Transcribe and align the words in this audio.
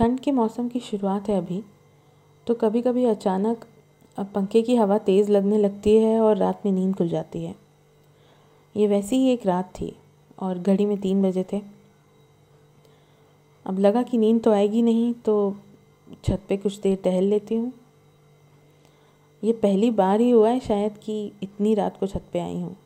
ठंड 0.00 0.20
के 0.20 0.32
मौसम 0.32 0.68
की 0.68 0.80
शुरुआत 0.80 1.28
है 1.28 1.36
अभी 1.38 1.62
तो 2.46 2.54
कभी 2.54 2.80
कभी 2.82 3.04
अचानक 3.04 3.64
पंखे 4.34 4.62
की 4.62 4.76
हवा 4.76 4.96
तेज़ 4.98 5.30
लगने 5.30 5.58
लगती 5.58 5.96
है 5.96 6.20
और 6.20 6.36
रात 6.36 6.64
में 6.66 6.70
नींद 6.72 6.94
खुल 6.96 7.08
जाती 7.08 7.42
है। 7.44 7.54
ये 8.74 8.86
वैसी 8.86 9.16
ही 9.16 9.28
एक 9.32 9.44
रात 9.46 9.70
थी 9.70 9.92
और 10.38 10.58
घड़ी 10.58 10.86
में 10.86 10.96
तीन 11.00 11.20
बजे 11.22 11.44
थे। 11.52 11.60
अब 13.66 13.78
लगा 13.78 14.02
कि 14.02 14.18
नींद 14.18 14.42
तो 14.42 14.52
आएगी 14.52 14.82
नहीं 14.82 15.12
तो 15.24 15.36
छत 16.24 16.46
पे 16.48 16.56
कुछ 16.56 16.80
देर 16.80 16.98
टहल 17.04 17.24
लेती 17.24 17.56
हूँ। 17.56 17.72
ये 19.42 19.52
पहली 19.52 19.90
बार 19.92 20.20
ही 20.20 20.30
हुआ 20.30 20.50
है 20.50 20.60
शायद 20.60 20.98
कि 20.98 21.20
इतनी 21.42 21.74
रात 21.74 22.00
को 22.00 22.06
छत 22.06 22.24
पे 22.32 22.40
आई 22.40 22.60
हूँ। 22.60 22.76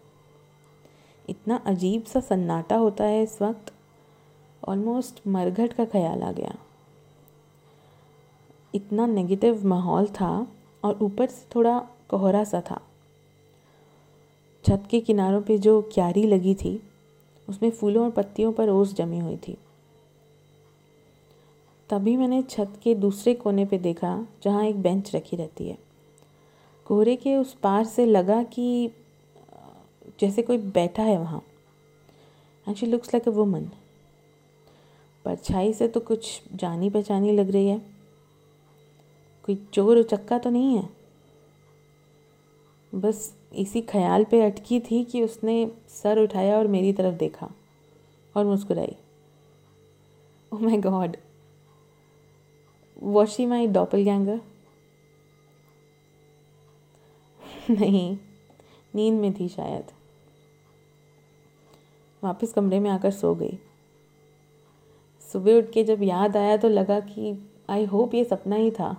इतना 1.28 1.62
अजीब 1.66 2.04
सा 2.04 2.20
सन्नाटा 2.22 2.76
होता 2.76 3.04
है 3.04 3.22
इस 3.22 3.40
वक्त 3.42 3.72
ऑलमोस्ट 4.68 5.26
मरघट 5.28 5.72
का 5.72 5.84
ख्याल 5.86 6.22
आ 6.22 6.32
गया। 6.32 6.54
इतना 8.74 9.06
नेगेटिव 9.06 9.66
माहौल 9.66 10.06
था 10.06 10.46
और 10.84 10.98
ऊपर 11.02 11.26
से 11.26 11.46
थोड़ा 11.54 11.88
कोहरा 12.08 12.44
सा 12.44 12.60
था। 12.60 12.80
छत 14.64 14.82
के 14.90 15.00
किनारों 15.00 15.42
पे 15.42 15.58
जो 15.58 15.82
क्यारी 15.82 16.22
लगी 16.22 16.54
थी, 16.54 16.82
उसमें 17.48 17.70
फूलों 17.70 18.04
और 18.04 18.10
पत्तियों 18.10 18.52
पर 18.52 18.68
ओस 18.68 18.94
जमी 18.94 19.18
हुई 19.18 19.36
थी। 19.36 19.56
तभी 21.90 22.16
मैंने 22.16 22.42
छत 22.42 22.80
के 22.82 22.94
दूसरे 22.94 23.34
कोने 23.34 23.64
पे 23.64 23.78
देखा, 23.78 24.26
जहाँ 24.42 24.64
एक 24.64 24.82
बेंच 24.82 25.14
रखी 25.16 25.36
रहती 25.36 25.68
है। 25.68 25.78
कोहरे 26.86 27.16
के 27.16 27.36
उस 27.36 27.54
पार 27.54 27.84
से 27.84 28.06
लगा 28.06 28.42
कि, 28.42 28.90
जैसे 30.20 30.42
कोई 30.42 30.58
बैठा 30.58 31.02
है 31.02 31.18
वहाँ। 31.18 31.42
And 32.68 32.76
she 32.76 32.86
looks 32.86 33.08
like 33.08 33.28
a 33.28 33.30
woman 33.30 33.70
परछाई 35.24 35.72
से 35.72 35.88
तो 35.88 36.00
कुछ 36.00 36.42
जानी 36.54 36.90
पहचानी 36.90 37.32
लग 37.32 37.50
रही 37.50 37.68
है। 37.68 37.93
कोई 39.44 39.54
चोर 39.72 39.98
उचक्का 39.98 40.38
तो 40.38 40.50
नहीं 40.50 40.76
है? 40.76 40.88
बस 42.92 43.34
इसी 43.52 43.80
ख्याल 43.80 44.24
पे 44.24 44.40
अटकी 44.42 44.80
थी 44.80 45.02
कि 45.04 45.22
उसने 45.22 45.54
सर 45.88 46.18
उठाया 46.18 46.56
और 46.58 46.66
मेरी 46.66 46.92
तरफ़ 46.92 47.14
देखा 47.14 47.50
और 48.34 48.44
मुस्कुराई। 48.44 48.96
ओ 50.52 50.58
my 50.58 50.76
God 50.76 51.16
was he 53.02 53.46
my 53.46 53.66
doppelganger 54.02 54.40
नहीं, 57.70 58.16
नींद 58.94 59.20
में 59.20 59.32
थी 59.34 59.48
शायद। 59.48 59.92
वापस 62.22 62.52
कमरे 62.52 62.80
में 62.80 62.90
आकर 62.90 63.10
सो 63.10 63.34
गई। 63.34 63.58
सुबह 65.32 65.58
उठ 65.58 65.70
के 65.72 65.84
जब 65.84 66.02
याद 66.02 66.36
आया 66.36 66.56
तो 66.56 66.68
लगा 66.68 67.00
कि 67.00 67.36
आई 67.70 67.84
होप 67.84 68.14
ये 68.14 68.24
सपना 68.24 68.56
ही 68.56 68.70
था। 68.70 68.96